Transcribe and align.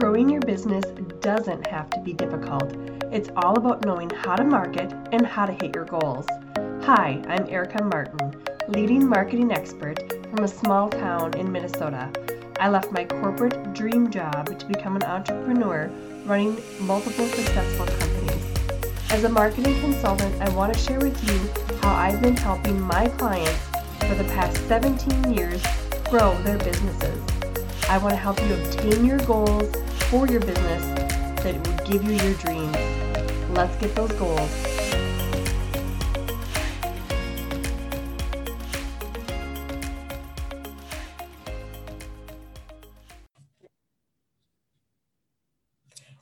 Growing 0.00 0.30
your 0.30 0.40
business 0.40 0.86
doesn't 1.20 1.66
have 1.66 1.90
to 1.90 2.00
be 2.00 2.14
difficult. 2.14 2.74
It's 3.12 3.28
all 3.36 3.58
about 3.58 3.84
knowing 3.84 4.08
how 4.08 4.34
to 4.34 4.44
market 4.44 4.90
and 5.12 5.26
how 5.26 5.44
to 5.44 5.52
hit 5.52 5.74
your 5.74 5.84
goals. 5.84 6.24
Hi, 6.84 7.22
I'm 7.28 7.46
Erica 7.50 7.84
Martin, 7.84 8.34
leading 8.68 9.06
marketing 9.06 9.52
expert 9.52 9.98
from 10.30 10.44
a 10.44 10.48
small 10.48 10.88
town 10.88 11.36
in 11.36 11.52
Minnesota. 11.52 12.10
I 12.58 12.70
left 12.70 12.92
my 12.92 13.04
corporate 13.04 13.74
dream 13.74 14.10
job 14.10 14.58
to 14.58 14.64
become 14.64 14.96
an 14.96 15.02
entrepreneur 15.02 15.90
running 16.24 16.56
multiple 16.80 17.26
successful 17.26 17.84
companies. 17.84 18.42
As 19.10 19.24
a 19.24 19.28
marketing 19.28 19.78
consultant, 19.80 20.40
I 20.40 20.48
want 20.54 20.72
to 20.72 20.78
share 20.78 21.00
with 21.00 21.22
you 21.30 21.76
how 21.82 21.94
I've 21.94 22.22
been 22.22 22.38
helping 22.38 22.80
my 22.80 23.06
clients 23.18 23.66
for 23.98 24.14
the 24.14 24.24
past 24.32 24.66
17 24.66 25.34
years 25.34 25.62
grow 26.08 26.34
their 26.42 26.56
businesses. 26.56 27.22
I 27.90 27.98
want 27.98 28.14
to 28.14 28.16
help 28.16 28.40
you 28.40 28.54
obtain 28.54 29.04
your 29.04 29.18
goals 29.26 29.76
for 30.10 30.26
your 30.26 30.40
business 30.40 30.82
that 31.44 31.54
will 31.54 31.86
give 31.86 32.02
you 32.02 32.14
your 32.14 32.34
dreams. 32.34 32.76
Let's 33.50 33.76
get 33.76 33.94
those 33.94 34.10
goals. 34.14 34.50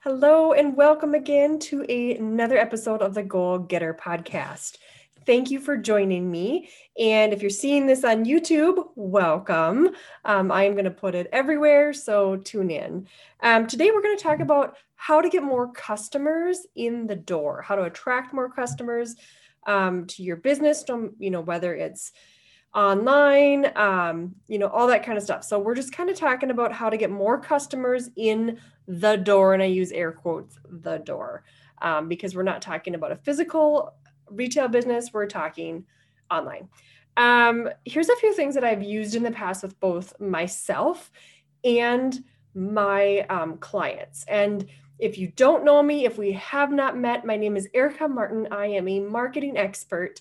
Hello, 0.03 0.53
and 0.53 0.77
welcome 0.77 1.15
again 1.15 1.59
to 1.61 1.87
a, 1.89 2.15
another 2.19 2.59
episode 2.59 3.01
of 3.01 3.15
the 3.15 3.23
Goal 3.23 3.59
Getter 3.59 3.95
podcast. 3.95 4.77
Thank 5.29 5.51
you 5.51 5.61
for 5.61 5.77
joining 5.77 6.31
me. 6.31 6.71
And 6.99 7.35
if 7.35 7.43
you're 7.43 7.51
seeing 7.51 7.85
this 7.85 8.03
on 8.03 8.25
YouTube, 8.25 8.83
welcome. 8.95 9.91
Um, 10.25 10.51
I 10.51 10.63
am 10.63 10.73
going 10.73 10.87
to 10.87 10.91
put 10.91 11.15
it 11.15 11.29
everywhere, 11.35 11.93
so 11.93 12.37
tune 12.37 12.71
in. 12.71 13.07
Um, 13.43 13.67
today, 13.67 13.91
we're 13.91 14.01
going 14.01 14.17
to 14.17 14.23
talk 14.23 14.41
about 14.41 14.79
how 14.95 15.21
to 15.21 15.29
get 15.29 15.43
more 15.43 15.71
customers 15.71 16.67
in 16.77 17.07
the 17.07 17.15
door, 17.15 17.61
how 17.61 17.77
to 17.77 17.83
attract 17.83 18.33
more 18.33 18.51
customers 18.51 19.17
um, 19.67 20.07
to 20.07 20.23
your 20.23 20.37
business, 20.37 20.83
you 21.19 21.31
know, 21.31 21.43
whether 21.43 21.75
it's 21.75 22.13
online, 22.75 23.71
um, 23.77 24.35
you 24.47 24.59
know, 24.59 24.69
all 24.69 24.87
that 24.87 25.05
kind 25.05 25.19
of 25.19 25.25
stuff. 25.25 25.45
So, 25.45 25.59
we're 25.59 25.75
just 25.75 25.93
kind 25.93 26.09
of 26.09 26.17
talking 26.17 26.51
about 26.51 26.73
how 26.73 26.89
to 26.89 26.97
get 26.97 27.11
more 27.11 27.39
customers 27.39 28.09
in 28.17 28.59
the 28.87 29.17
door. 29.17 29.53
And 29.53 29.63
I 29.63 29.67
use 29.67 29.93
air 29.93 30.11
quotes, 30.11 30.59
the 30.71 30.97
door. 30.97 31.45
Um, 31.81 32.09
because 32.09 32.35
we're 32.35 32.43
not 32.43 32.61
talking 32.61 32.97
about 32.97 33.13
a 33.13 33.17
physical 33.17 33.95
retail 34.31 34.69
business, 34.69 35.11
we're 35.13 35.27
talking 35.27 35.85
online. 36.31 36.69
Um, 37.17 37.69
here's 37.85 38.09
a 38.09 38.17
few 38.17 38.33
things 38.33 38.55
that 38.55 38.65
I've 38.65 38.83
used 38.83 39.15
in 39.15 39.23
the 39.23 39.31
past 39.31 39.63
with 39.63 39.79
both 39.81 40.19
myself 40.21 41.11
and 41.65 42.23
my 42.55 43.21
um, 43.29 43.59
clients. 43.59 44.25
And 44.29 44.67
if 44.99 45.19
you 45.19 45.29
don't 45.29 45.65
know 45.65 45.83
me, 45.83 46.05
if 46.05 46.19
we 46.19 46.33
have 46.33 46.73
not 46.73 46.97
met, 46.97 47.25
my 47.25 47.37
name 47.37 47.57
is 47.57 47.69
Erica 47.75 48.09
Martin. 48.09 48.49
I 48.51 48.67
am 48.67 48.89
a 48.89 49.01
marketing 49.01 49.57
expert 49.57 50.21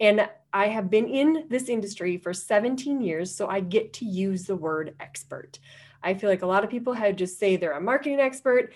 and 0.00 0.28
I 0.52 0.68
have 0.68 0.90
been 0.90 1.08
in 1.08 1.44
this 1.48 1.68
industry 1.68 2.16
for 2.16 2.32
17 2.32 3.00
years, 3.00 3.34
so 3.34 3.48
I 3.48 3.60
get 3.60 3.92
to 3.94 4.04
use 4.04 4.44
the 4.44 4.56
word 4.56 4.94
expert. 5.00 5.58
I 6.02 6.14
feel 6.14 6.30
like 6.30 6.42
a 6.42 6.46
lot 6.46 6.64
of 6.64 6.70
people 6.70 6.92
have 6.94 7.16
just 7.16 7.38
say 7.38 7.56
they're 7.56 7.72
a 7.72 7.80
marketing 7.80 8.20
expert 8.20 8.72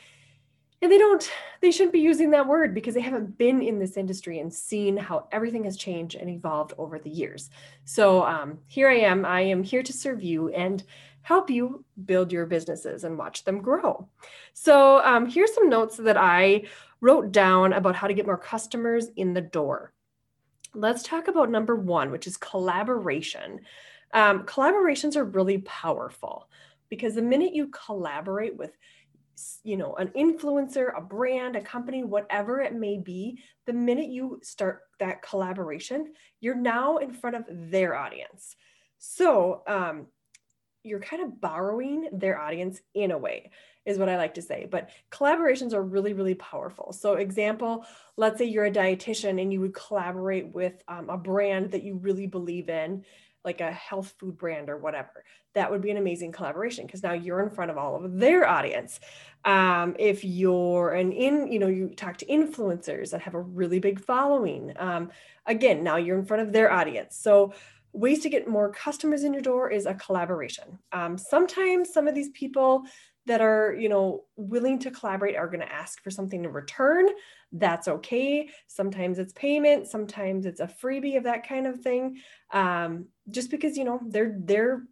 and 0.82 0.90
they 0.90 0.98
don't 0.98 1.30
they 1.60 1.70
shouldn't 1.70 1.92
be 1.92 2.00
using 2.00 2.30
that 2.30 2.46
word 2.46 2.74
because 2.74 2.94
they 2.94 3.00
haven't 3.00 3.38
been 3.38 3.62
in 3.62 3.78
this 3.78 3.96
industry 3.96 4.40
and 4.40 4.52
seen 4.52 4.96
how 4.96 5.28
everything 5.30 5.62
has 5.64 5.76
changed 5.76 6.16
and 6.16 6.28
evolved 6.28 6.74
over 6.76 6.98
the 6.98 7.08
years. 7.08 7.50
So 7.84 8.26
um, 8.26 8.58
here 8.66 8.88
i 8.88 8.96
am. 8.96 9.24
I 9.24 9.42
am 9.42 9.62
here 9.62 9.84
to 9.84 9.92
serve 9.92 10.22
you 10.22 10.48
and 10.48 10.82
help 11.22 11.48
you 11.48 11.84
build 12.04 12.32
your 12.32 12.46
businesses 12.46 13.04
and 13.04 13.16
watch 13.16 13.44
them 13.44 13.62
grow. 13.62 14.08
So 14.54 15.00
um, 15.04 15.26
here's 15.30 15.54
some 15.54 15.70
notes 15.70 15.96
that 15.98 16.16
i 16.16 16.64
wrote 17.00 17.30
down 17.30 17.72
about 17.72 17.94
how 17.94 18.08
to 18.08 18.14
get 18.14 18.26
more 18.26 18.38
customers 18.38 19.06
in 19.16 19.34
the 19.34 19.40
door. 19.40 19.92
Let's 20.74 21.04
talk 21.04 21.28
about 21.28 21.50
number 21.50 21.76
one 21.76 22.10
which 22.10 22.26
is 22.26 22.36
collaboration. 22.36 23.60
Um, 24.14 24.44
collaborations 24.46 25.14
are 25.14 25.24
really 25.24 25.58
powerful 25.58 26.48
because 26.88 27.14
the 27.14 27.22
minute 27.22 27.54
you 27.54 27.68
collaborate 27.68 28.56
with 28.56 28.76
you 29.64 29.76
know 29.76 29.94
an 29.94 30.08
influencer 30.08 30.96
a 30.96 31.00
brand 31.00 31.56
a 31.56 31.60
company 31.60 32.04
whatever 32.04 32.60
it 32.60 32.74
may 32.74 32.98
be 32.98 33.38
the 33.66 33.72
minute 33.72 34.08
you 34.08 34.38
start 34.42 34.80
that 34.98 35.22
collaboration 35.22 36.12
you're 36.40 36.54
now 36.54 36.98
in 36.98 37.12
front 37.12 37.36
of 37.36 37.44
their 37.48 37.94
audience. 37.94 38.56
So 38.98 39.62
um, 39.66 40.06
you're 40.82 41.00
kind 41.00 41.22
of 41.22 41.40
borrowing 41.40 42.08
their 42.12 42.38
audience 42.38 42.80
in 42.94 43.12
a 43.12 43.18
way 43.18 43.50
is 43.84 43.98
what 43.98 44.08
i 44.08 44.16
like 44.16 44.34
to 44.34 44.42
say 44.42 44.66
but 44.70 44.90
collaborations 45.10 45.72
are 45.72 45.82
really 45.82 46.12
really 46.12 46.34
powerful. 46.34 46.92
So 46.92 47.14
example 47.14 47.84
let's 48.16 48.38
say 48.38 48.44
you're 48.44 48.66
a 48.66 48.70
dietitian 48.70 49.40
and 49.40 49.52
you 49.52 49.60
would 49.60 49.74
collaborate 49.74 50.48
with 50.52 50.74
um, 50.88 51.08
a 51.08 51.16
brand 51.16 51.70
that 51.70 51.82
you 51.82 51.96
really 51.96 52.26
believe 52.26 52.68
in 52.68 53.04
like 53.44 53.60
a 53.60 53.72
health 53.72 54.14
food 54.18 54.36
brand 54.36 54.70
or 54.70 54.76
whatever. 54.76 55.24
That 55.54 55.70
would 55.70 55.82
be 55.82 55.90
an 55.90 55.96
amazing 55.96 56.32
collaboration 56.32 56.86
because 56.86 57.02
now 57.02 57.12
you're 57.12 57.42
in 57.42 57.50
front 57.50 57.70
of 57.70 57.78
all 57.78 58.02
of 58.02 58.18
their 58.18 58.48
audience. 58.48 59.00
Um, 59.44 59.96
if 59.98 60.24
you're 60.24 60.92
an 60.92 61.12
in, 61.12 61.50
you 61.50 61.58
know, 61.58 61.66
you 61.68 61.90
talk 61.96 62.16
to 62.18 62.26
influencers 62.26 63.10
that 63.10 63.22
have 63.22 63.34
a 63.34 63.40
really 63.40 63.78
big 63.78 64.00
following. 64.00 64.72
Um, 64.76 65.10
again, 65.46 65.82
now 65.82 65.96
you're 65.96 66.18
in 66.18 66.24
front 66.24 66.42
of 66.42 66.52
their 66.52 66.72
audience. 66.72 67.16
So 67.16 67.52
ways 67.92 68.20
to 68.20 68.30
get 68.30 68.48
more 68.48 68.70
customers 68.70 69.24
in 69.24 69.32
your 69.32 69.42
door 69.42 69.70
is 69.70 69.86
a 69.86 69.94
collaboration. 69.94 70.78
Um, 70.92 71.18
sometimes 71.18 71.92
some 71.92 72.08
of 72.08 72.14
these 72.14 72.30
people 72.30 72.84
that 73.26 73.40
are 73.40 73.74
you 73.78 73.88
know 73.88 74.24
willing 74.36 74.78
to 74.80 74.90
collaborate 74.90 75.36
are 75.36 75.46
going 75.46 75.60
to 75.60 75.72
ask 75.72 76.02
for 76.02 76.10
something 76.10 76.44
in 76.44 76.52
return. 76.52 77.06
That's 77.52 77.88
okay. 77.88 78.48
Sometimes 78.66 79.18
it's 79.18 79.32
payment 79.32 79.88
sometimes 79.88 80.46
it's 80.46 80.60
a 80.60 80.66
freebie 80.66 81.16
of 81.16 81.24
that 81.24 81.46
kind 81.46 81.66
of 81.66 81.80
thing. 81.80 82.18
Um, 82.52 83.06
just 83.30 83.50
because 83.50 83.76
you 83.76 83.84
know 83.84 84.00
they're 84.06 84.36
they're 84.38 84.82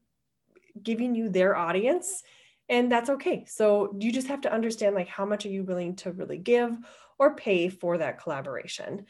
giving 0.82 1.14
you 1.14 1.28
their 1.28 1.56
audience 1.56 2.22
and 2.68 2.90
that's 2.90 3.10
okay. 3.10 3.44
So 3.48 3.94
you 3.98 4.12
just 4.12 4.28
have 4.28 4.42
to 4.42 4.52
understand 4.52 4.94
like 4.94 5.08
how 5.08 5.26
much 5.26 5.44
are 5.44 5.50
you 5.50 5.64
willing 5.64 5.96
to 5.96 6.12
really 6.12 6.38
give 6.38 6.76
or 7.18 7.34
pay 7.34 7.68
for 7.68 7.98
that 7.98 8.22
collaboration. 8.22 9.06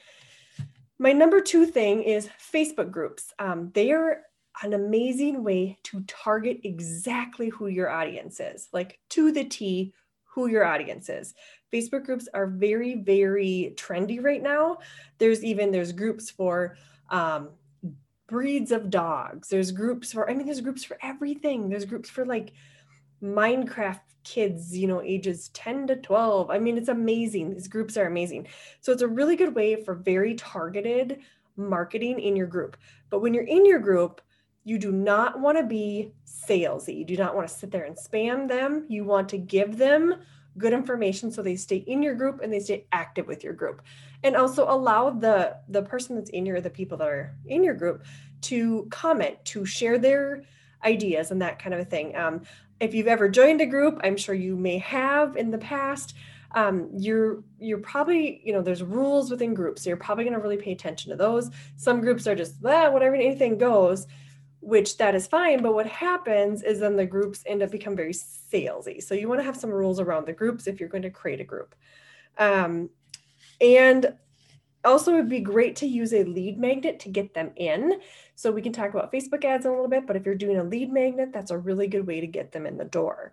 My 0.98 1.12
number 1.12 1.40
two 1.40 1.66
thing 1.66 2.02
is 2.02 2.28
facebook 2.52 2.90
groups. 2.90 3.32
Um, 3.38 3.70
they 3.74 3.92
are 3.92 4.22
an 4.62 4.74
amazing 4.74 5.42
way 5.42 5.78
to 5.84 6.02
target 6.02 6.60
exactly 6.64 7.48
who 7.48 7.68
your 7.68 7.88
audience 7.88 8.40
is, 8.40 8.68
like 8.72 8.98
to 9.10 9.32
the 9.32 9.44
T, 9.44 9.94
who 10.24 10.46
your 10.46 10.64
audience 10.64 11.08
is. 11.08 11.34
Facebook 11.72 12.04
groups 12.04 12.28
are 12.34 12.46
very, 12.46 12.96
very 12.96 13.74
trendy 13.76 14.22
right 14.22 14.42
now. 14.42 14.78
There's 15.18 15.44
even 15.44 15.70
there's 15.70 15.92
groups 15.92 16.30
for 16.30 16.76
um, 17.10 17.50
breeds 18.26 18.70
of 18.72 18.90
dogs. 18.90 19.48
There's 19.48 19.72
groups 19.72 20.12
for 20.12 20.30
I 20.30 20.34
mean, 20.34 20.46
there's 20.46 20.60
groups 20.60 20.84
for 20.84 20.98
everything. 21.02 21.68
There's 21.68 21.84
groups 21.84 22.08
for 22.08 22.24
like 22.24 22.52
Minecraft 23.22 24.00
kids, 24.24 24.76
you 24.76 24.86
know, 24.86 25.02
ages 25.02 25.48
10 25.48 25.86
to 25.88 25.96
12. 25.96 26.50
I 26.50 26.58
mean, 26.58 26.76
it's 26.76 26.88
amazing. 26.88 27.50
These 27.50 27.68
groups 27.68 27.96
are 27.96 28.06
amazing. 28.06 28.46
So 28.80 28.92
it's 28.92 29.02
a 29.02 29.08
really 29.08 29.36
good 29.36 29.54
way 29.54 29.82
for 29.82 29.94
very 29.94 30.34
targeted 30.34 31.20
marketing 31.56 32.20
in 32.20 32.36
your 32.36 32.46
group. 32.46 32.76
But 33.10 33.20
when 33.20 33.34
you're 33.34 33.44
in 33.44 33.66
your 33.66 33.78
group, 33.78 34.20
you 34.64 34.78
do 34.78 34.92
not 34.92 35.40
want 35.40 35.58
to 35.58 35.64
be 35.64 36.12
salesy. 36.26 36.98
You 36.98 37.04
do 37.04 37.16
not 37.16 37.34
want 37.34 37.48
to 37.48 37.54
sit 37.54 37.70
there 37.70 37.84
and 37.84 37.96
spam 37.96 38.48
them. 38.48 38.84
You 38.88 39.04
want 39.04 39.28
to 39.30 39.38
give 39.38 39.78
them 39.78 40.16
good 40.58 40.72
information 40.72 41.30
so 41.30 41.42
they 41.42 41.56
stay 41.56 41.76
in 41.76 42.02
your 42.02 42.14
group 42.14 42.40
and 42.42 42.52
they 42.52 42.60
stay 42.60 42.86
active 42.92 43.26
with 43.26 43.42
your 43.42 43.52
group. 43.52 43.82
And 44.22 44.36
also 44.36 44.68
allow 44.68 45.10
the 45.10 45.56
the 45.68 45.82
person 45.82 46.16
that's 46.16 46.30
in 46.30 46.44
your 46.44 46.60
the 46.60 46.70
people 46.70 46.98
that 46.98 47.08
are 47.08 47.34
in 47.46 47.64
your 47.64 47.74
group 47.74 48.04
to 48.42 48.86
comment, 48.90 49.42
to 49.46 49.64
share 49.64 49.98
their 49.98 50.42
ideas 50.84 51.30
and 51.30 51.40
that 51.40 51.58
kind 51.58 51.74
of 51.74 51.80
a 51.80 51.84
thing. 51.84 52.14
Um, 52.16 52.42
if 52.80 52.94
you've 52.94 53.06
ever 53.06 53.28
joined 53.28 53.60
a 53.60 53.66
group, 53.66 54.00
I'm 54.02 54.16
sure 54.16 54.34
you 54.34 54.56
may 54.56 54.78
have 54.78 55.36
in 55.36 55.50
the 55.50 55.58
past. 55.58 56.14
Um, 56.52 56.90
you're 56.96 57.44
you're 57.58 57.78
probably 57.78 58.42
you 58.44 58.52
know 58.52 58.60
there's 58.60 58.82
rules 58.82 59.30
within 59.30 59.54
groups, 59.54 59.82
so 59.82 59.90
you're 59.90 59.96
probably 59.96 60.24
going 60.24 60.34
to 60.34 60.40
really 60.40 60.56
pay 60.56 60.72
attention 60.72 61.10
to 61.10 61.16
those. 61.16 61.50
Some 61.76 62.00
groups 62.00 62.26
are 62.26 62.34
just 62.34 62.56
ah, 62.64 62.90
whatever 62.90 63.14
anything 63.14 63.56
goes 63.56 64.06
which 64.60 64.98
that 64.98 65.14
is 65.14 65.26
fine. 65.26 65.62
But 65.62 65.74
what 65.74 65.86
happens 65.86 66.62
is 66.62 66.80
then 66.80 66.96
the 66.96 67.06
groups 67.06 67.42
end 67.46 67.62
up 67.62 67.70
become 67.70 67.96
very 67.96 68.12
salesy. 68.12 69.02
So 69.02 69.14
you 69.14 69.28
want 69.28 69.40
to 69.40 69.44
have 69.44 69.56
some 69.56 69.70
rules 69.70 70.00
around 70.00 70.26
the 70.26 70.32
groups 70.32 70.66
if 70.66 70.78
you're 70.78 70.88
going 70.88 71.02
to 71.02 71.10
create 71.10 71.40
a 71.40 71.44
group. 71.44 71.74
Um, 72.38 72.90
and 73.60 74.14
also 74.84 75.14
it'd 75.14 75.28
be 75.28 75.40
great 75.40 75.76
to 75.76 75.86
use 75.86 76.12
a 76.12 76.24
lead 76.24 76.58
magnet 76.58 77.00
to 77.00 77.08
get 77.08 77.34
them 77.34 77.50
in. 77.56 78.00
So 78.34 78.50
we 78.50 78.62
can 78.62 78.72
talk 78.72 78.90
about 78.90 79.12
Facebook 79.12 79.44
ads 79.44 79.64
in 79.64 79.70
a 79.70 79.74
little 79.74 79.88
bit, 79.88 80.06
but 80.06 80.16
if 80.16 80.24
you're 80.24 80.34
doing 80.34 80.58
a 80.58 80.64
lead 80.64 80.92
magnet, 80.92 81.30
that's 81.32 81.50
a 81.50 81.58
really 81.58 81.86
good 81.86 82.06
way 82.06 82.20
to 82.20 82.26
get 82.26 82.52
them 82.52 82.66
in 82.66 82.78
the 82.78 82.84
door. 82.84 83.32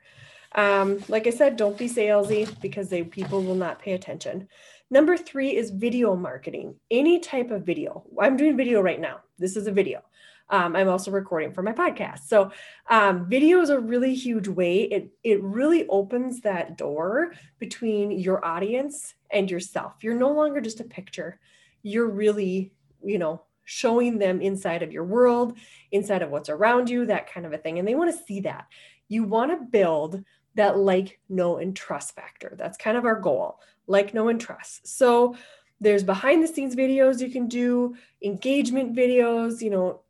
Um, 0.55 0.99
like 1.07 1.27
I 1.27 1.31
said, 1.31 1.57
don't 1.57 1.77
be 1.77 1.89
salesy 1.89 2.49
because 2.61 2.89
they 2.89 3.03
people 3.03 3.43
will 3.43 3.55
not 3.55 3.79
pay 3.79 3.93
attention. 3.93 4.47
Number 4.89 5.17
three 5.17 5.55
is 5.55 5.69
video 5.69 6.15
marketing. 6.15 6.75
Any 6.89 7.19
type 7.19 7.51
of 7.51 7.65
video. 7.65 8.05
I'm 8.19 8.37
doing 8.37 8.55
video 8.55 8.81
right 8.81 8.99
now. 8.99 9.19
This 9.37 9.57
is 9.57 9.67
a 9.67 9.71
video. 9.71 10.01
Um, 10.49 10.75
I'm 10.75 10.87
also 10.87 11.11
recording 11.11 11.51
for 11.51 11.61
my 11.61 11.73
podcast. 11.73 12.27
So 12.27 12.51
um, 12.89 13.27
video 13.29 13.59
is 13.61 13.69
a 13.69 13.79
really 13.79 14.13
huge 14.13 14.47
way. 14.47 14.83
It 14.83 15.11
it 15.23 15.41
really 15.43 15.87
opens 15.87 16.41
that 16.41 16.77
door 16.77 17.33
between 17.59 18.11
your 18.11 18.43
audience 18.45 19.13
and 19.29 19.51
yourself. 19.51 19.95
You're 20.01 20.15
no 20.15 20.31
longer 20.31 20.61
just 20.61 20.79
a 20.79 20.85
picture. 20.85 21.39
You're 21.83 22.09
really, 22.09 22.71
you 23.03 23.19
know, 23.19 23.43
showing 23.65 24.17
them 24.17 24.41
inside 24.41 24.83
of 24.83 24.93
your 24.93 25.03
world, 25.03 25.57
inside 25.91 26.21
of 26.21 26.29
what's 26.29 26.49
around 26.49 26.89
you, 26.89 27.05
that 27.05 27.31
kind 27.31 27.45
of 27.45 27.51
a 27.53 27.57
thing. 27.57 27.79
And 27.79 27.87
they 27.87 27.95
want 27.95 28.15
to 28.15 28.23
see 28.23 28.41
that. 28.41 28.67
You 29.09 29.23
want 29.23 29.51
to 29.51 29.65
build 29.65 30.23
that 30.55 30.77
like, 30.77 31.19
know, 31.29 31.57
and 31.57 31.75
trust 31.75 32.15
factor. 32.15 32.55
That's 32.57 32.77
kind 32.77 32.97
of 32.97 33.05
our 33.05 33.19
goal 33.19 33.59
like, 33.87 34.13
know, 34.13 34.27
and 34.27 34.39
trust. 34.39 34.87
So 34.87 35.35
there's 35.79 36.03
behind 36.03 36.43
the 36.43 36.47
scenes 36.47 36.75
videos 36.75 37.21
you 37.21 37.29
can 37.29 37.47
do, 37.47 37.95
engagement 38.21 38.95
videos, 38.95 39.61
you 39.61 39.69
know, 39.69 40.01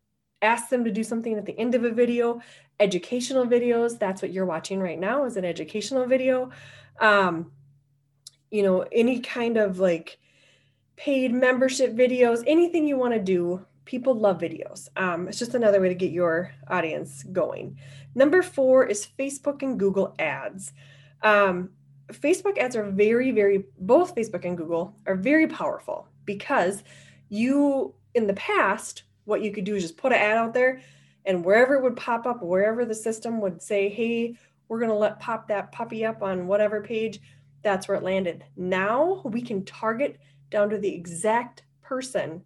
ask 0.42 0.69
them 0.69 0.84
to 0.84 0.92
do 0.92 1.04
something 1.04 1.34
at 1.36 1.45
the 1.45 1.57
end 1.57 1.75
of 1.75 1.84
a 1.84 1.92
video, 1.92 2.42
educational 2.80 3.45
videos. 3.45 3.98
That's 3.98 4.22
what 4.22 4.31
you're 4.31 4.45
watching 4.45 4.80
right 4.80 5.00
now 5.00 5.25
is 5.25 5.38
an 5.38 5.45
educational 5.45 6.06
video. 6.06 6.51
Um, 7.00 7.51
you 8.51 8.63
know, 8.63 8.86
any 8.92 9.19
kind 9.19 9.57
of 9.57 9.80
like 9.80 10.19
paid 10.95 11.34
membership 11.34 11.95
videos, 11.95 12.44
anything 12.48 12.88
you 12.88 12.98
want 12.98 13.13
to 13.13 13.19
do. 13.19 13.66
People 13.86 14.16
love 14.16 14.39
videos. 14.39 14.89
Um, 14.98 15.30
it's 15.30 15.39
just 15.39 15.56
another 15.56 15.80
way 15.80 15.88
to 15.88 15.95
get 15.95 16.12
your 16.12 16.51
audience 16.68 17.24
going. 17.24 17.80
Number 18.16 18.42
four 18.42 18.86
is 18.86 19.07
Facebook 19.18 19.62
and 19.62 19.80
Google 19.80 20.13
ads. 20.19 20.74
Um, 21.22 21.69
Facebook 22.12 22.57
ads 22.57 22.75
are 22.75 22.84
very, 22.84 23.31
very, 23.31 23.66
both 23.80 24.16
Facebook 24.16 24.44
and 24.44 24.57
Google 24.57 24.95
are 25.06 25.16
very 25.16 25.48
powerful 25.48 26.07
because 26.25 26.84
you, 27.30 27.94
in 28.13 28.28
the 28.28 28.34
past, 28.34 29.04
what 29.27 29.41
you 29.41 29.51
could 29.51 29.63
do 29.63 29.75
is 29.75 29.83
just 29.83 29.97
put 29.97 30.13
an 30.13 30.19
ad 30.19 30.38
out 30.38 30.53
there 30.53 30.81
and 31.25 31.44
wherever 31.44 31.75
it 31.75 31.83
would 31.83 31.97
pop 31.97 32.25
up, 32.25 32.41
wherever 32.41 32.85
the 32.85 32.95
system 32.95 33.41
would 33.41 33.62
say, 33.62 33.89
hey, 33.89 34.35
we're 34.68 34.79
going 34.79 34.91
to 34.91 34.95
let 34.95 35.19
pop 35.19 35.47
that 35.50 35.71
puppy 35.71 36.06
up 36.06 36.24
on 36.24 36.47
whatever 36.47 36.81
page, 36.81 37.19
that's 37.62 37.88
where 37.88 37.97
it 37.97 38.03
landed. 38.03 38.45
Now 38.56 39.21
we 39.25 39.41
can 39.41 39.65
target 39.65 40.19
down 40.50 40.69
to 40.69 40.77
the 40.77 40.94
exact 40.94 41.63
person 41.81 42.41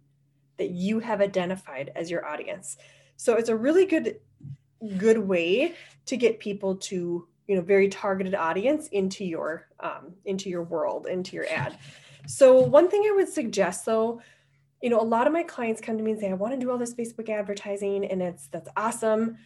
that 0.56 0.70
you 0.70 0.98
have 0.98 1.20
identified 1.20 1.92
as 1.94 2.10
your 2.10 2.26
audience. 2.26 2.76
So 3.16 3.36
it's 3.36 3.48
a 3.48 3.56
really 3.56 3.86
good 3.86 4.18
good 4.96 5.18
way 5.18 5.74
to 6.06 6.16
get 6.16 6.40
people 6.40 6.74
to 6.74 7.28
you 7.46 7.54
know 7.54 7.62
very 7.62 7.88
targeted 7.88 8.34
audience 8.34 8.88
into 8.88 9.24
your 9.24 9.68
um, 9.80 10.12
into 10.24 10.48
your 10.48 10.64
world 10.64 11.06
into 11.06 11.36
your 11.36 11.46
ad 11.48 11.78
so 12.26 12.58
one 12.60 12.90
thing 12.90 13.02
i 13.06 13.12
would 13.12 13.28
suggest 13.28 13.86
though 13.86 14.20
you 14.82 14.90
know 14.90 15.00
a 15.00 15.02
lot 15.02 15.26
of 15.26 15.32
my 15.32 15.42
clients 15.42 15.80
come 15.80 15.96
to 15.96 16.02
me 16.02 16.10
and 16.12 16.20
say 16.20 16.30
i 16.30 16.34
want 16.34 16.52
to 16.52 16.60
do 16.60 16.70
all 16.70 16.78
this 16.78 16.94
facebook 16.94 17.28
advertising 17.28 18.04
and 18.06 18.22
it's 18.22 18.48
that's 18.48 18.68
awesome. 18.76 19.36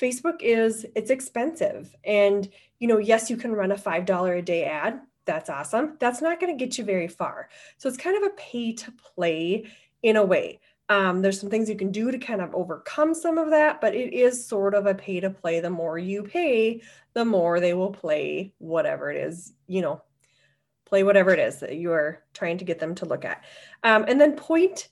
Facebook 0.00 0.40
is 0.40 0.86
it's 0.96 1.10
expensive 1.10 1.94
and 2.04 2.48
you 2.78 2.88
know 2.88 2.96
yes 2.96 3.28
you 3.28 3.36
can 3.36 3.52
run 3.52 3.70
a 3.70 3.76
five 3.76 4.06
dollar 4.06 4.34
a 4.34 4.42
day 4.42 4.64
ad. 4.64 5.00
That's 5.26 5.50
awesome. 5.50 5.96
That's 6.00 6.22
not 6.22 6.40
going 6.40 6.56
to 6.56 6.64
get 6.64 6.78
you 6.78 6.84
very 6.84 7.06
far. 7.06 7.50
So 7.76 7.88
it's 7.88 7.98
kind 7.98 8.16
of 8.16 8.22
a 8.24 8.34
pay 8.34 8.72
to 8.72 8.92
play 8.92 9.66
in 10.02 10.16
a 10.16 10.24
way. 10.24 10.60
Um, 10.88 11.22
there's 11.22 11.38
some 11.38 11.50
things 11.50 11.68
you 11.68 11.76
can 11.76 11.92
do 11.92 12.10
to 12.10 12.18
kind 12.18 12.40
of 12.40 12.52
overcome 12.52 13.14
some 13.14 13.38
of 13.38 13.50
that, 13.50 13.80
but 13.80 13.94
it 13.94 14.12
is 14.12 14.44
sort 14.44 14.74
of 14.74 14.86
a 14.86 14.94
pay 14.94 15.20
to 15.20 15.30
play. 15.30 15.60
The 15.60 15.70
more 15.70 15.98
you 15.98 16.24
pay, 16.24 16.80
the 17.12 17.24
more 17.24 17.60
they 17.60 17.74
will 17.74 17.92
play 17.92 18.54
whatever 18.58 19.10
it 19.12 19.18
is, 19.18 19.52
you 19.68 19.82
know, 19.82 20.02
play 20.90 21.04
whatever 21.04 21.30
it 21.30 21.38
is 21.38 21.60
that 21.60 21.76
you 21.76 21.92
are 21.92 22.22
trying 22.34 22.58
to 22.58 22.64
get 22.64 22.80
them 22.80 22.94
to 22.96 23.06
look 23.06 23.24
at. 23.24 23.44
Um, 23.84 24.04
and 24.08 24.20
then 24.20 24.34
point 24.34 24.88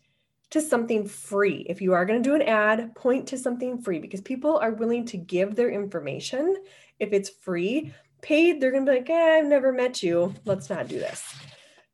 to 0.50 0.60
something 0.60 1.06
free. 1.06 1.66
If 1.68 1.82
you 1.82 1.92
are 1.92 2.06
going 2.06 2.22
to 2.22 2.28
do 2.28 2.36
an 2.36 2.42
ad, 2.42 2.94
point 2.94 3.26
to 3.28 3.36
something 3.36 3.82
free 3.82 3.98
because 3.98 4.20
people 4.20 4.56
are 4.58 4.70
willing 4.70 5.04
to 5.06 5.18
give 5.18 5.56
their 5.56 5.70
information 5.70 6.56
if 7.00 7.12
it's 7.12 7.28
free. 7.28 7.92
Paid, 8.22 8.60
they're 8.60 8.70
going 8.70 8.86
to 8.86 8.92
be 8.92 8.98
like, 8.98 9.10
eh, 9.10 9.38
I've 9.38 9.46
never 9.46 9.72
met 9.72 10.02
you. 10.02 10.34
Let's 10.44 10.70
not 10.70 10.88
do 10.88 10.98
this. 10.98 11.34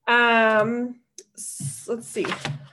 Um, 0.06 1.00
let's 1.88 2.06
see. 2.06 2.26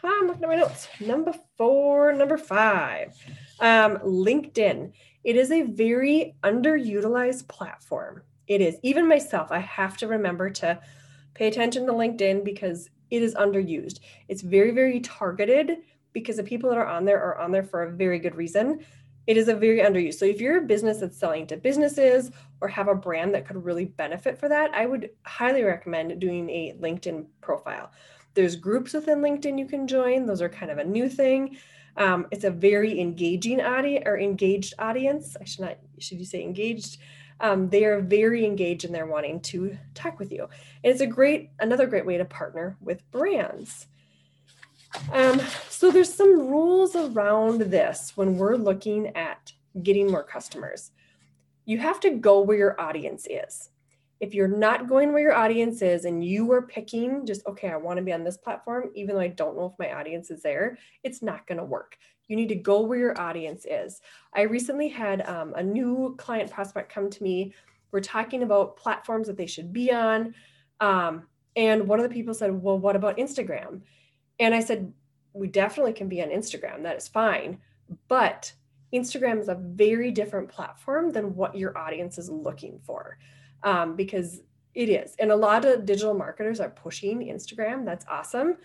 I'm 0.04 0.28
looking 0.28 0.44
at 0.44 0.50
my 0.50 0.56
notes. 0.56 0.88
Number 1.00 1.34
four, 1.58 2.14
number 2.14 2.38
five, 2.38 3.16
um, 3.60 3.98
LinkedIn. 3.98 4.92
It 5.24 5.36
is 5.36 5.52
a 5.52 5.64
very 5.64 6.36
underutilized 6.44 7.48
platform. 7.48 8.24
It 8.48 8.62
is. 8.62 8.76
Even 8.84 9.08
myself, 9.08 9.52
I 9.52 9.60
have 9.60 9.98
to 9.98 10.08
remember 10.08 10.50
to 10.50 10.80
pay 11.34 11.48
attention 11.48 11.86
to 11.86 11.94
LinkedIn 11.94 12.44
because 12.44 12.90
it 13.10 13.22
is 13.22 13.36
underused. 13.36 14.00
It's 14.28 14.42
very, 14.42 14.72
very 14.72 15.00
targeted 15.02 15.78
because 16.14 16.38
the 16.38 16.44
people 16.44 16.70
that 16.70 16.78
are 16.78 16.88
on 16.88 17.06
there 17.06 17.22
are 17.22 17.38
on 17.40 17.52
there 17.52 17.64
for 17.64 17.84
a 17.84 17.92
very 17.92 18.20
good 18.20 18.36
reason. 18.36 18.80
It 19.28 19.38
is 19.38 19.48
a 19.48 19.56
very 19.56 19.80
underused. 19.80 20.16
So 20.16 20.26
if 20.26 20.42
you're 20.42 20.58
a 20.58 20.66
business 20.66 20.98
that's 21.00 21.18
selling 21.18 21.46
to 21.48 21.58
businesses 21.58 22.32
or 22.60 22.68
have 22.68 22.88
a 22.88 22.96
brand 22.96 23.34
that 23.36 23.46
could 23.46 23.64
really 23.64 23.86
benefit 23.86 24.38
for 24.38 24.50
that, 24.50 24.72
I 24.74 24.86
would 24.86 25.12
highly 25.26 25.64
recommend 25.64 26.20
doing 26.20 26.50
a 26.50 26.74
LinkedIn 26.80 27.26
profile. 27.40 27.92
There's 28.34 28.56
groups 28.56 28.94
within 28.94 29.20
LinkedIn 29.20 29.60
you 29.60 29.68
can 29.68 29.88
join. 29.88 30.26
Those 30.26 30.42
are 30.42 30.50
kind 30.50 30.72
of 30.72 30.80
a 30.80 30.84
new 30.84 31.08
thing. 31.08 31.58
Um, 31.98 32.28
it's 32.32 32.44
a 32.44 32.52
very 32.52 33.00
engaging 33.00 33.62
audience 33.62 34.04
or 34.06 34.18
engaged 34.18 34.74
audience. 34.80 35.36
I 35.40 35.46
should 35.46 35.62
not, 35.62 35.78
should 36.00 36.20
you 36.20 36.26
say 36.26 36.42
engaged? 36.44 36.98
Um, 37.40 37.70
they 37.70 37.86
are 37.86 38.00
very 38.00 38.46
engaged 38.46 38.86
and 38.86 38.94
they're 38.94 39.08
wanting 39.08 39.42
to 39.42 39.78
talk 39.94 40.20
with 40.20 40.32
you. 40.32 40.44
And 40.84 40.92
it's 40.92 41.02
a 41.02 41.08
great, 41.08 41.50
another 41.60 41.88
great 41.88 42.06
way 42.06 42.18
to 42.18 42.26
partner 42.26 42.78
with 42.80 43.10
brands. 43.12 43.88
Um, 45.12 45.42
so 45.70 45.90
there's 45.90 46.14
some 46.14 46.50
rules 46.50 46.96
around 46.96 47.62
this 47.62 48.14
when 48.16 48.38
we're 48.38 48.58
looking 48.58 49.08
at 49.16 49.54
getting 49.82 50.12
more 50.12 50.24
customers. 50.24 50.92
You 51.66 51.80
have 51.80 52.00
to 52.02 52.12
go 52.12 52.42
where 52.42 52.58
your 52.58 52.80
audience 52.80 53.26
is 53.30 53.70
if 54.22 54.34
you're 54.34 54.48
not 54.48 54.88
going 54.88 55.12
where 55.12 55.22
your 55.22 55.34
audience 55.34 55.82
is 55.82 56.06
and 56.06 56.24
you 56.24 56.50
are 56.52 56.62
picking 56.62 57.26
just 57.26 57.46
okay 57.46 57.70
i 57.70 57.76
want 57.76 57.98
to 57.98 58.04
be 58.04 58.14
on 58.14 58.24
this 58.24 58.38
platform 58.38 58.90
even 58.96 59.16
though 59.16 59.22
i 59.22 59.28
don't 59.28 59.58
know 59.58 59.66
if 59.66 59.80
my 59.80 59.94
audience 59.94 60.32
is 60.32 60.42
there 60.42 60.78
it's 61.04 61.22
not 61.22 61.46
going 61.48 61.58
to 61.58 61.64
work. 61.64 61.98
You 62.28 62.38
need 62.38 62.50
to 62.50 62.56
go 62.56 62.82
where 62.82 62.98
your 62.98 63.20
audience 63.20 63.66
is. 63.70 64.00
I 64.34 64.44
recently 64.44 64.88
had 64.88 65.28
um, 65.28 65.54
a 65.56 65.64
new 65.64 66.16
client 66.18 66.50
prospect 66.50 66.94
come 66.94 67.10
to 67.10 67.24
me. 67.24 67.54
We're 67.92 68.00
talking 68.00 68.44
about 68.44 68.78
platforms 68.78 69.28
that 69.28 69.36
they 69.36 69.48
should 69.48 69.74
be 69.74 69.92
on 69.92 70.34
um, 70.80 71.28
and 71.56 71.88
one 71.88 72.00
of 72.00 72.08
the 72.08 72.14
people 72.14 72.34
said 72.34 72.52
well 72.52 72.80
what 72.80 72.96
about 72.96 73.18
instagram? 73.18 73.82
And 74.40 74.56
i 74.56 74.60
said 74.60 74.94
we 75.34 75.48
definitely 75.48 75.94
can 75.94 76.10
be 76.10 76.22
on 76.22 76.30
instagram 76.30 76.84
that 76.84 76.98
is 76.98 77.08
fine 77.08 77.60
but 78.08 78.52
instagram 78.94 79.40
is 79.40 79.48
a 79.48 79.56
very 79.56 80.12
different 80.12 80.50
platform 80.50 81.12
than 81.12 81.36
what 81.36 81.56
your 81.56 81.78
audience 81.78 82.18
is 82.18 82.30
looking 82.30 82.80
for 82.84 83.18
um, 83.64 83.96
because 83.96 84.42
it 84.74 84.90
is. 84.90 85.16
And 85.20 85.32
a 85.32 85.36
lot 85.36 85.66
of 85.66 85.86
digital 85.86 86.14
marketers 86.14 86.60
are 86.60 86.70
pushing 86.70 87.20
Instagram. 87.20 87.86
That's 87.86 88.06
awesome. 88.10 88.58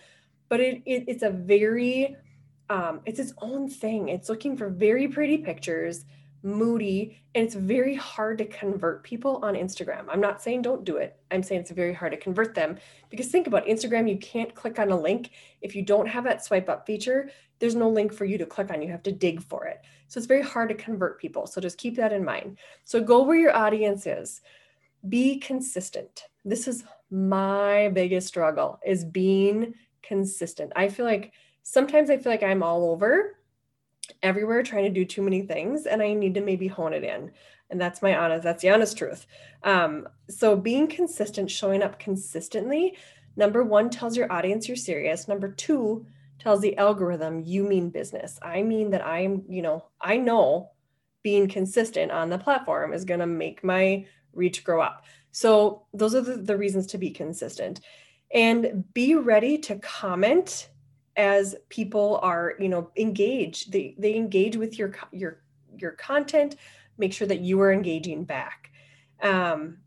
But 0.49 0.61
it, 0.61 0.81
it 0.85 1.03
it's 1.07 1.23
a 1.23 1.29
very, 1.29 2.15
um, 2.69 3.01
it's 3.05 3.19
its 3.19 3.33
own 3.41 3.69
thing. 3.69 4.09
It's 4.09 4.29
looking 4.29 4.55
for 4.55 4.69
very 4.69 5.07
pretty 5.07 5.37
pictures, 5.37 6.05
moody, 6.43 7.21
and 7.35 7.45
it's 7.45 7.55
very 7.55 7.95
hard 7.95 8.37
to 8.37 8.45
convert 8.45 9.03
people 9.03 9.39
on 9.43 9.55
Instagram. 9.55 10.05
I'm 10.09 10.21
not 10.21 10.41
saying 10.41 10.61
don't 10.61 10.85
do 10.85 10.97
it. 10.97 11.17
I'm 11.29 11.43
saying 11.43 11.61
it's 11.61 11.71
very 11.71 11.93
hard 11.93 12.13
to 12.13 12.17
convert 12.17 12.55
them 12.55 12.77
because 13.09 13.27
think 13.27 13.47
about 13.47 13.65
Instagram, 13.65 14.09
you 14.09 14.17
can't 14.17 14.55
click 14.55 14.79
on 14.79 14.91
a 14.91 14.99
link. 14.99 15.31
If 15.61 15.75
you 15.75 15.81
don't 15.81 16.07
have 16.07 16.23
that 16.23 16.45
swipe 16.45 16.69
up 16.69 16.85
feature, 16.85 17.29
there's 17.59 17.75
no 17.75 17.89
link 17.89 18.13
for 18.13 18.23
you 18.23 18.37
to 18.37 18.45
click 18.45 18.71
on. 18.71 18.81
You 18.81 18.91
have 18.91 19.03
to 19.03 19.11
dig 19.11 19.41
for 19.41 19.65
it. 19.65 19.81
So 20.07 20.19
it's 20.19 20.27
very 20.27 20.43
hard 20.43 20.69
to 20.69 20.75
convert 20.75 21.19
people. 21.19 21.47
So 21.47 21.59
just 21.59 21.77
keep 21.77 21.95
that 21.97 22.13
in 22.13 22.23
mind. 22.23 22.57
So 22.85 23.01
go 23.01 23.23
where 23.23 23.37
your 23.37 23.55
audience 23.55 24.07
is 24.07 24.41
be 25.09 25.39
consistent. 25.39 26.23
This 26.45 26.67
is 26.67 26.83
my 27.09 27.89
biggest 27.89 28.27
struggle 28.27 28.79
is 28.85 29.05
being 29.05 29.73
consistent. 30.01 30.71
I 30.75 30.89
feel 30.89 31.05
like 31.05 31.33
sometimes 31.63 32.09
I 32.09 32.17
feel 32.17 32.31
like 32.31 32.43
I'm 32.43 32.63
all 32.63 32.89
over 32.89 33.35
everywhere 34.23 34.63
trying 34.63 34.85
to 34.85 34.89
do 34.89 35.05
too 35.05 35.21
many 35.21 35.41
things 35.41 35.85
and 35.85 36.01
I 36.01 36.13
need 36.13 36.33
to 36.35 36.41
maybe 36.41 36.67
hone 36.67 36.93
it 36.93 37.03
in. 37.03 37.31
And 37.69 37.79
that's 37.79 38.01
my 38.01 38.15
honest, 38.17 38.43
that's 38.43 38.61
the 38.61 38.69
honest 38.69 38.97
truth. 38.97 39.27
Um, 39.63 40.07
so 40.29 40.55
being 40.55 40.87
consistent, 40.87 41.51
showing 41.51 41.83
up 41.83 41.99
consistently, 41.99 42.95
number 43.35 43.63
one 43.63 43.89
tells 43.89 44.15
your 44.15 44.31
audience 44.31 44.67
you're 44.67 44.77
serious. 44.77 45.27
Number 45.27 45.51
two 45.51 46.05
tells 46.39 46.61
the 46.61 46.77
algorithm 46.77 47.41
you 47.41 47.63
mean 47.63 47.89
business. 47.89 48.39
I 48.41 48.63
mean 48.63 48.91
that 48.91 49.05
I'm, 49.05 49.43
you 49.49 49.61
know, 49.61 49.85
I 49.99 50.17
know 50.17 50.71
being 51.27 51.49
consistent 51.49 52.09
on 52.09 52.29
the 52.29 52.37
platform 52.37 52.93
is 52.93 53.03
going 53.03 53.19
to 53.19 53.27
make 53.27 53.61
my 53.61 54.05
reach, 54.31 54.63
grow 54.63 54.79
up. 54.79 55.03
So 55.33 55.83
those 55.93 56.15
are 56.15 56.21
the, 56.21 56.37
the 56.37 56.55
reasons 56.55 56.87
to 56.87 56.97
be 56.97 57.09
consistent 57.09 57.81
and 58.33 58.85
be 58.93 59.13
ready 59.15 59.57
to 59.57 59.75
comment 59.79 60.69
as 61.17 61.53
people 61.67 62.21
are, 62.23 62.53
you 62.59 62.69
know, 62.69 62.91
engaged. 62.95 63.73
They, 63.73 63.93
they 63.97 64.15
engage 64.15 64.55
with 64.55 64.79
your, 64.79 64.93
your, 65.11 65.41
your 65.77 65.91
content, 65.91 66.55
make 66.97 67.11
sure 67.11 67.27
that 67.27 67.41
you 67.41 67.59
are 67.59 67.73
engaging 67.73 68.23
back. 68.23 68.71
Um, 69.21 69.79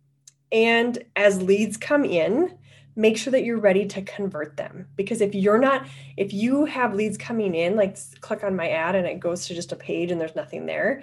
and 0.53 1.03
as 1.17 1.41
leads 1.41 1.79
come 1.79 2.05
in, 2.05 2.59
make 2.97 3.17
sure 3.17 3.31
that 3.31 3.45
you're 3.45 3.59
ready 3.59 3.87
to 3.87 4.03
convert 4.03 4.59
them. 4.59 4.89
Because 4.95 5.23
if 5.23 5.35
you're 5.35 5.59
not, 5.59 5.87
if 6.19 6.35
you 6.35 6.67
have 6.67 6.93
leads 6.93 7.17
coming 7.17 7.55
in, 7.55 7.77
like 7.77 7.97
click 8.21 8.45
on 8.45 8.55
my 8.55 8.69
ad 8.69 8.95
and 8.95 9.07
it 9.07 9.21
goes 9.21 9.47
to 9.47 9.55
just 9.55 9.73
a 9.73 9.77
page 9.77 10.11
and 10.11 10.21
there's 10.21 10.37
nothing 10.37 10.67
there, 10.67 11.03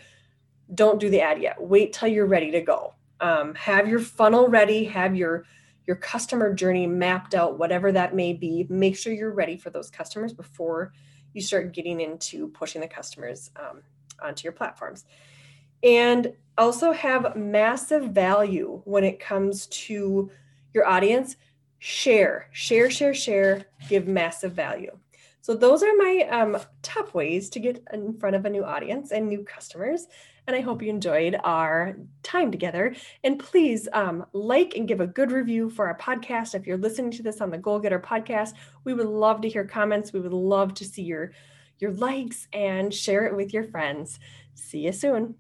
don't 0.74 1.00
do 1.00 1.10
the 1.10 1.22
ad 1.22 1.42
yet. 1.42 1.62
Wait 1.62 1.94
till 1.94 2.10
you're 2.10 2.26
ready 2.26 2.52
to 2.52 2.62
go. 2.62 2.94
Um, 3.20 3.56
have 3.56 3.88
your 3.88 4.00
funnel 4.00 4.48
ready, 4.48 4.84
have 4.86 5.16
your 5.16 5.46
your 5.88 5.96
customer 5.96 6.54
journey 6.54 6.86
mapped 6.86 7.34
out, 7.34 7.58
whatever 7.58 7.94
that 7.94 8.14
may 8.14 8.34
be. 8.34 8.68
Make 8.70 8.98
sure 8.98 9.14
you're 9.14 9.32
ready 9.32 9.56
for 9.58 9.70
those 9.70 9.90
customers 9.90 10.34
before 10.34 10.92
you 11.34 11.42
start 11.42 11.74
getting 11.74 12.02
into 12.02 12.50
pushing 12.50 12.82
the 12.82 12.88
customers 12.88 13.52
um, 13.56 13.82
onto 14.22 14.44
your 14.44 14.52
platforms. 14.52 15.06
And 15.84 16.34
also 16.58 16.92
have 16.92 17.36
massive 17.38 18.12
value 18.12 18.82
when 18.84 19.04
it 19.04 19.20
comes 19.20 19.68
to 19.68 20.30
your 20.74 20.86
audience. 20.86 21.38
Share, 21.80 22.50
share, 22.52 22.90
share, 22.90 23.14
share, 23.14 23.66
give 23.88 24.08
massive 24.08 24.54
value. 24.54 24.98
So, 25.48 25.56
those 25.56 25.82
are 25.82 25.96
my 25.96 26.28
um, 26.30 26.58
top 26.82 27.14
ways 27.14 27.50
to 27.52 27.62
get 27.62 27.82
in 27.94 28.20
front 28.20 28.36
of 28.36 28.44
a 28.44 28.50
new 28.50 28.66
audience 28.66 29.14
and 29.14 29.30
new 29.30 29.46
customers 29.46 30.06
and 30.46 30.58
I 30.58 30.60
hope 30.60 30.82
you 30.82 30.90
enjoyed 30.90 31.38
our 31.42 31.96
time 32.22 32.52
together. 32.52 32.94
And 33.24 33.40
please 33.40 33.88
um, 33.94 34.26
like 34.34 34.76
and 34.76 34.90
give 34.90 35.00
a 35.00 35.08
good 35.08 35.32
review 35.32 35.70
for 35.70 35.88
our 35.88 35.98
podcast. 35.98 36.54
If 36.54 36.68
you're 36.68 36.76
listening 36.76 37.12
to 37.12 37.24
this 37.24 37.40
on 37.40 37.50
the 37.50 37.58
Goal 37.58 37.80
Getter 37.80 38.00
podcast, 38.02 38.56
we 38.84 38.94
would 38.94 39.08
love 39.08 39.40
to 39.40 39.48
hear 39.48 39.64
comments. 39.64 40.12
We 40.12 40.20
would 40.20 40.34
love 40.34 40.74
to 40.74 40.84
see 40.84 41.04
your 41.04 41.32
your 41.80 41.92
likes 41.92 42.50
and 42.52 42.94
share 42.94 43.26
it 43.26 43.38
with 43.38 43.54
your 43.54 43.64
friends. 43.64 44.20
See 44.54 44.80
you 44.80 44.92
soon. 44.92 45.36